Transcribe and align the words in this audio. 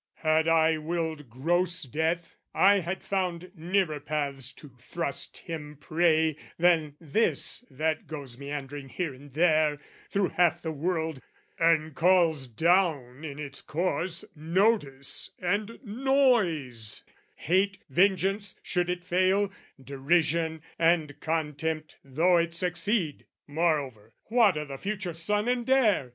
had 0.25 0.47
I 0.47 0.79
willed 0.79 1.29
gross 1.29 1.83
death, 1.83 2.35
"I 2.55 2.79
had 2.79 3.03
found 3.03 3.51
nearer 3.53 3.99
paths 3.99 4.51
to 4.53 4.69
thrust 4.79 5.37
him 5.45 5.77
prey 5.79 6.37
"Than 6.57 6.95
this 6.99 7.63
that 7.69 8.07
goes 8.07 8.35
meandering 8.35 8.89
here 8.89 9.13
and 9.13 9.31
there 9.35 9.77
"Through 10.09 10.29
half 10.29 10.63
the 10.63 10.71
world 10.71 11.19
and 11.59 11.93
calls 11.93 12.47
down 12.47 13.23
in 13.23 13.37
its 13.37 13.61
course 13.61 14.25
"Notice 14.35 15.29
and 15.37 15.77
noise, 15.83 17.03
hate, 17.35 17.83
vengeance, 17.87 18.55
should 18.63 18.89
it 18.89 19.03
fail, 19.03 19.53
"Derision 19.79 20.63
and 20.79 21.19
contempt 21.19 21.97
though 22.03 22.37
it 22.37 22.55
succeed! 22.55 23.27
"Moreover, 23.45 24.13
what 24.23 24.57
o' 24.57 24.65
the 24.65 24.79
future 24.79 25.13
son 25.13 25.47
and 25.47 25.69
heir? 25.69 26.09